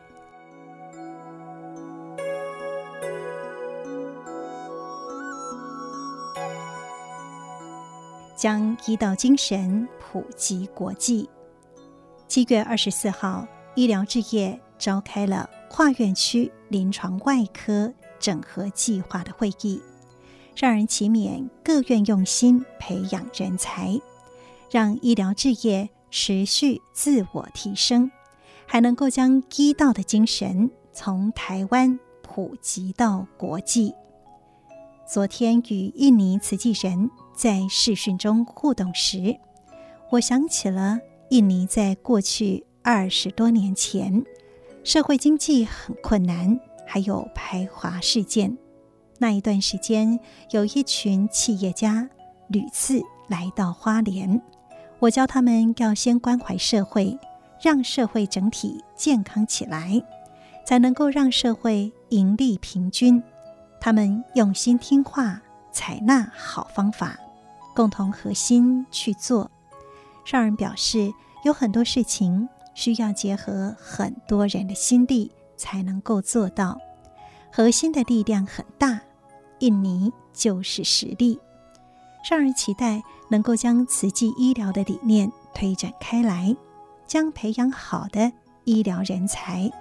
[8.35, 11.29] 将医道精神普及国际。
[12.27, 19.79] 七月二十四号医疗置业召开了跨院区临床外科整合计划的会议。
[20.55, 23.99] 让人勤勉各院用心培养人才，
[24.71, 28.09] 让医疗志业持续自我提升，
[28.65, 33.93] 还能够将医道的精神从台湾普及到国际。
[35.05, 39.37] 昨天与印尼慈济人在视讯中互动时，
[40.09, 40.97] 我想起了
[41.29, 44.23] 印尼在过去二十多年前，
[44.85, 48.57] 社会经济很困难，还有排华事件。
[49.17, 50.19] 那一段时间，
[50.51, 52.09] 有一群企业家
[52.47, 54.41] 屡次来到花莲，
[54.99, 57.17] 我教他们要先关怀社会，
[57.61, 60.03] 让社会整体健康起来，
[60.65, 63.21] 才能够让社会盈利平均。
[63.79, 65.41] 他们用心听话，
[65.71, 67.17] 采纳好方法，
[67.73, 69.49] 共同合心去做。
[70.25, 71.11] 上人表示，
[71.43, 76.77] 有很多事情需要结合很多人的心力才能够做到。
[77.57, 78.99] 核心的力量很大，
[79.59, 81.39] 印尼就是实力。
[82.29, 86.53] 让人期待能够将慈济医疗的理念推展开来，
[87.07, 88.29] 将培养好的
[88.65, 89.71] 医疗人才，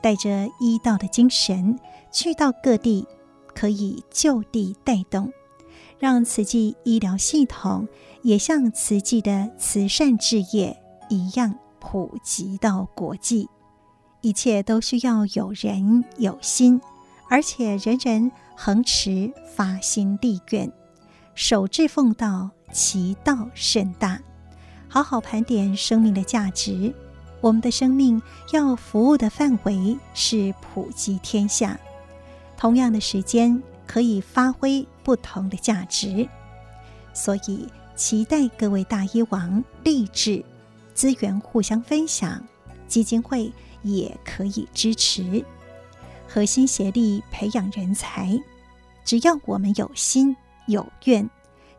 [0.00, 1.76] 带着医道的精神
[2.12, 3.04] 去到各地。
[3.52, 5.32] 可以就地带动，
[5.98, 7.88] 让慈济医疗系统
[8.22, 13.48] 也像慈济的慈善事业一样普及到国际。
[14.20, 16.80] 一切都需要有人有心，
[17.28, 20.72] 而且人人恒持发心立愿，
[21.34, 24.18] 守志奉道，其道甚大。
[24.88, 26.94] 好好盘点生命的价值，
[27.42, 28.20] 我们的生命
[28.52, 31.78] 要服务的范围是普及天下。
[32.56, 36.26] 同样的时间可以发挥不同的价值，
[37.12, 40.42] 所以期待各位大医王立志
[40.94, 42.42] 资源互相分享，
[42.86, 43.52] 基金会
[43.82, 45.44] 也可以支持，
[46.28, 48.38] 合心协力培养人才。
[49.04, 51.28] 只要我们有心有愿，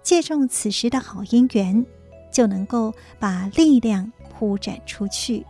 [0.02, 1.86] 借重此时的好因缘，
[2.32, 5.46] 就能够把力量铺展出去，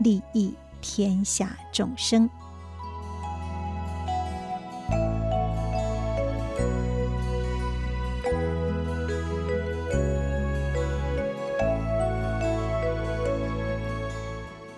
[0.00, 2.28] 利益天下众生。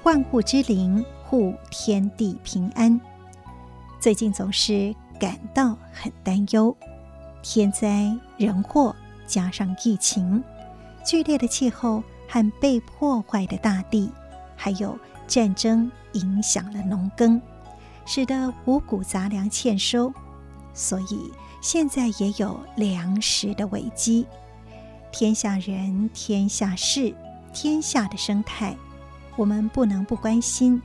[0.02, 3.00] 万物之灵护天地平安。
[4.02, 6.76] 最近总是感到很担忧，
[7.40, 8.92] 天灾人祸
[9.28, 10.42] 加上疫情，
[11.06, 14.10] 剧烈的气候和被破坏的大地，
[14.56, 14.98] 还有
[15.28, 17.40] 战争影响了农耕，
[18.04, 20.12] 使得五谷杂粮欠收，
[20.74, 21.30] 所以
[21.60, 24.26] 现在也有粮食的危机。
[25.12, 27.14] 天下人、天下事、
[27.52, 28.74] 天下的生态。
[29.36, 30.82] 我们不能不关心，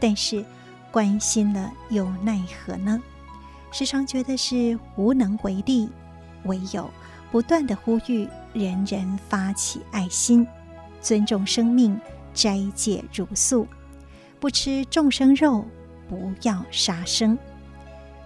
[0.00, 0.44] 但是
[0.90, 3.02] 关心了又奈何呢？
[3.70, 5.90] 时常觉得是无能为力，
[6.44, 6.90] 唯有
[7.30, 10.46] 不断地呼吁人人发起爱心，
[11.00, 12.00] 尊重生命，
[12.32, 13.66] 斋戒茹素，
[14.40, 15.64] 不吃众生肉，
[16.08, 17.38] 不要杀生。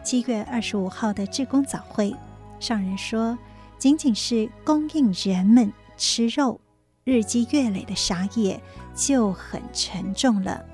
[0.05, 2.15] 七月二十五号的志工早会，
[2.61, 3.37] 上人说，
[3.79, 6.61] 仅仅是供应人们吃肉。
[7.05, 8.63] 日积月累的杀业
[8.95, 10.65] 就很沉重了，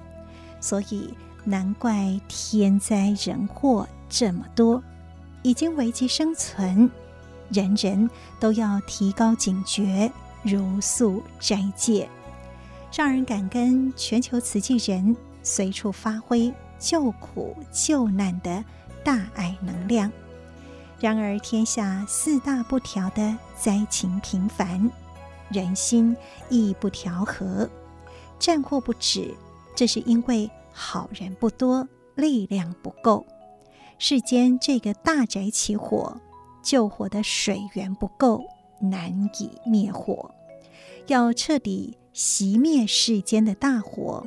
[0.61, 1.15] 所以
[1.49, 4.83] 难怪天灾人祸这么多，
[5.43, 6.91] 已经危及生存，
[7.49, 12.07] 人人都要提高警觉，如素斋戒，
[12.95, 18.63] 让人感跟全球慈济人随处发挥救苦救难的
[19.03, 20.13] 大爱能量。
[21.01, 24.91] 然而天下四大不调的灾情频繁。
[25.51, 26.15] 人心
[26.51, 27.67] 亦不调和，
[28.39, 29.35] 战祸不止，
[29.75, 33.27] 这是因为好人不多，力量不够。
[33.99, 36.21] 世间这个大宅起火，
[36.63, 38.45] 救火的水源不够，
[38.81, 40.33] 难以灭火。
[41.09, 44.25] 要彻底熄灭世间的大火，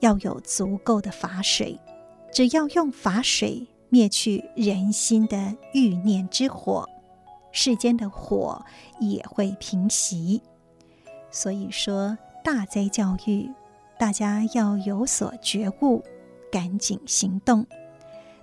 [0.00, 1.78] 要有足够的法水。
[2.32, 6.88] 只要用法水灭去人心的欲念之火，
[7.52, 8.64] 世间的火
[8.98, 10.40] 也会平息。
[11.30, 13.50] 所以说，大灾教育，
[14.02, 16.02] 大家要有所觉悟，
[16.50, 17.64] 赶紧行动；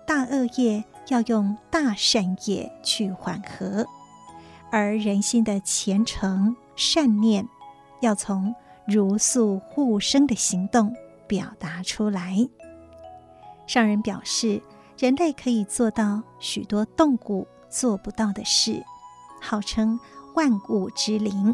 [0.07, 3.85] 大恶业要用大善业去缓和，
[4.71, 7.45] 而人心的虔诚善念，
[7.99, 8.55] 要从
[8.87, 10.95] 茹素护生的行动
[11.27, 12.37] 表达出来。
[13.67, 14.63] 上人表示，
[14.97, 18.81] 人类可以做到许多动物做不到的事，
[19.41, 19.99] 号称
[20.35, 21.53] 万物之灵，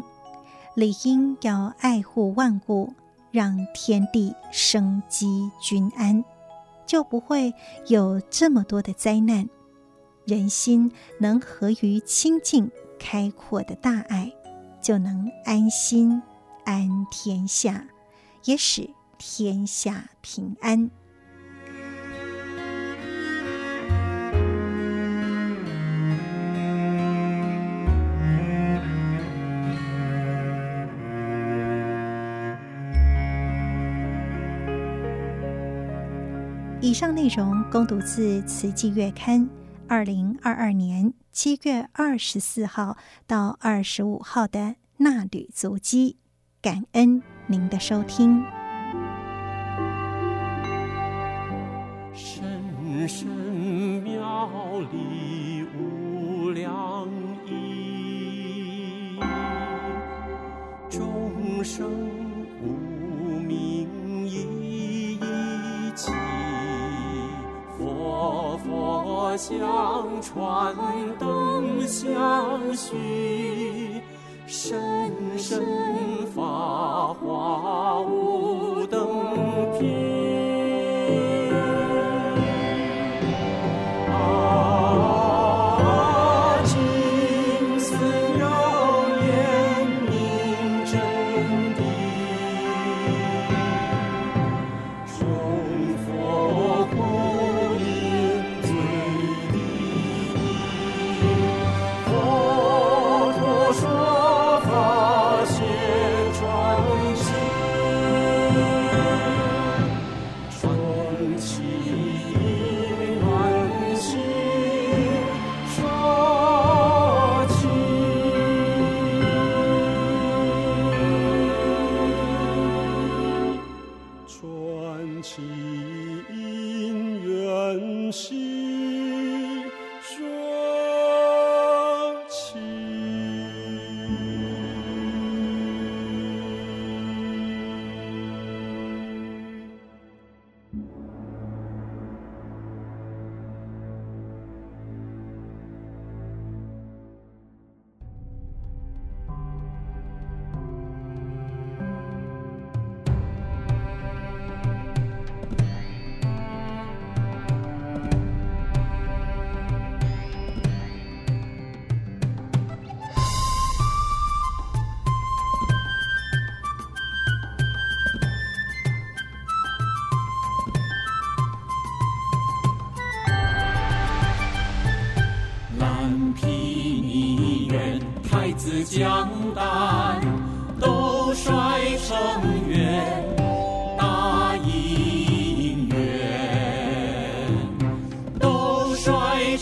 [0.74, 2.92] 理应要爱护万物，
[3.36, 6.24] 让天地生机均安，
[6.86, 7.52] 就不会
[7.86, 9.46] 有这么多的灾难。
[10.24, 14.32] 人心能合于清净开阔的大爱，
[14.80, 16.22] 就能安心
[16.64, 17.86] 安天下，
[18.44, 20.90] 也使天下平安。
[36.86, 39.40] 以上内容供读自《慈济月刊》
[39.88, 46.16] 二零二二年七月二十四号到二十五号的衲履足迹，
[46.62, 48.40] 感恩您的收听。
[52.14, 53.26] 深深
[54.04, 57.08] 妙理无量
[57.46, 59.18] 义，
[60.88, 61.90] 众生
[62.62, 63.88] 无明
[64.28, 66.12] 一一起。
[68.26, 70.74] 佛佛相传，
[71.18, 74.02] 灯相续，
[74.46, 75.62] 深深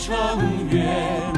[0.05, 0.13] 成
[0.69, 1.34] 缘。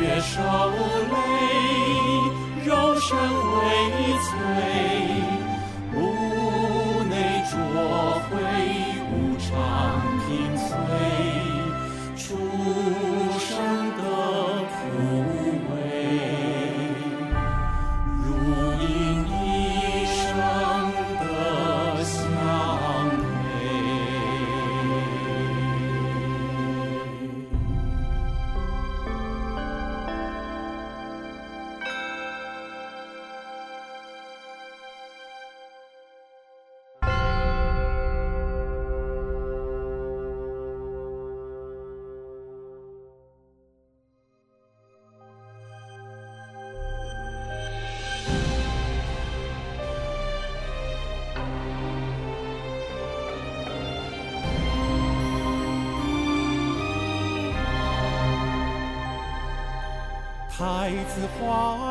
[0.00, 0.40] 月瘦
[1.10, 1.14] 泪，
[2.64, 2.70] 柔
[3.00, 3.62] 声微
[4.22, 5.35] 催。
[61.16, 61.85] Hoa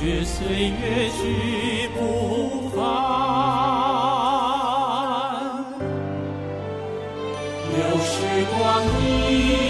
[0.00, 2.80] 却岁月去不返。
[7.68, 8.08] 流逝
[8.56, 9.69] 光阴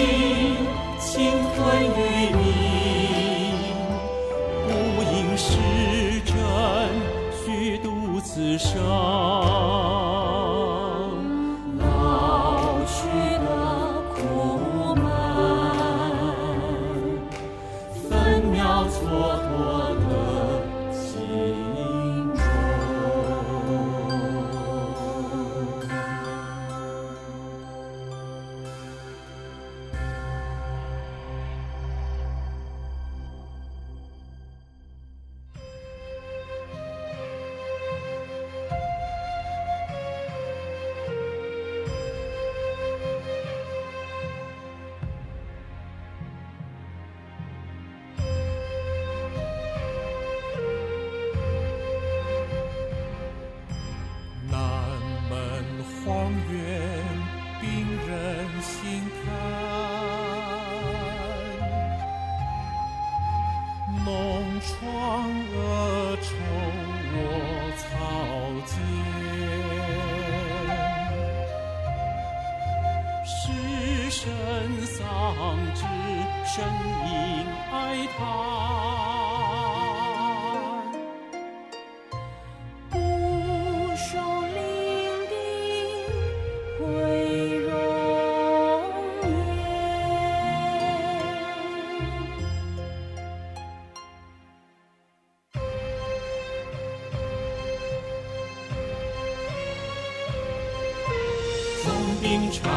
[102.31, 102.71] 心传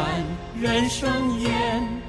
[0.60, 2.03] 人生言。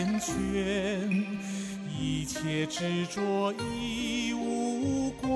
[0.00, 1.24] 缱绻，
[1.98, 5.28] 一切执着已无关。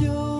[0.00, 0.31] yo.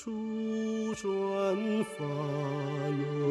[0.00, 3.27] 初转法轮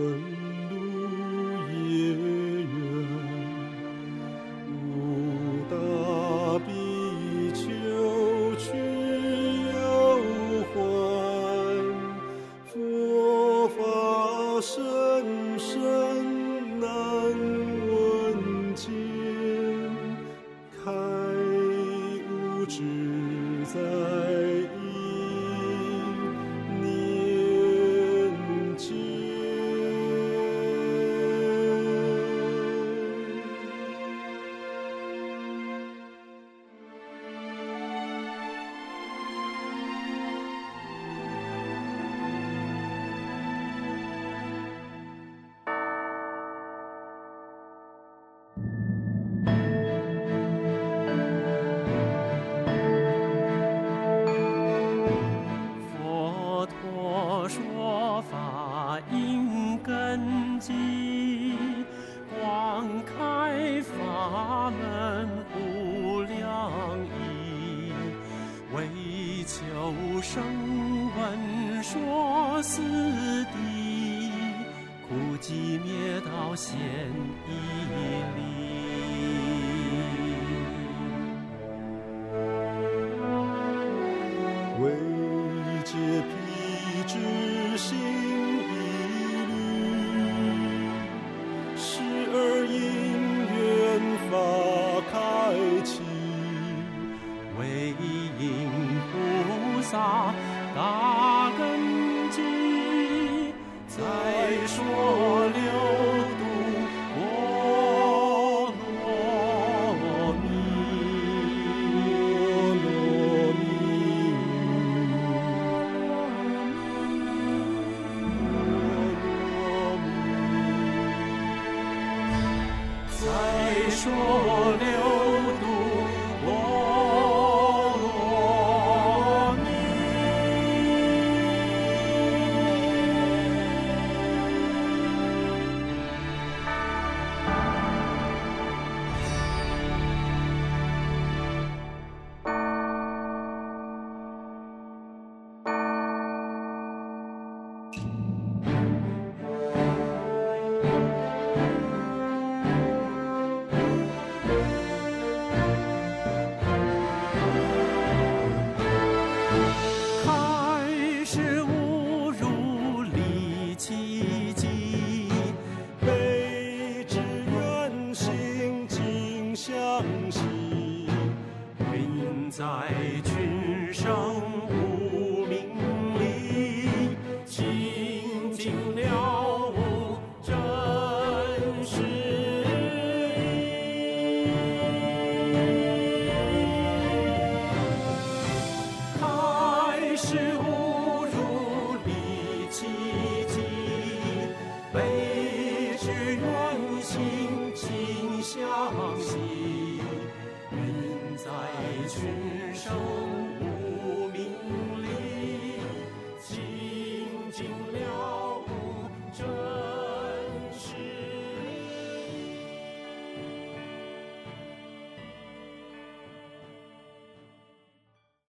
[124.09, 124.36] 相